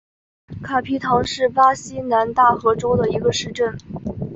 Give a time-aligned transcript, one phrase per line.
[0.63, 3.77] 卡皮唐是巴西南大河州的一个市镇。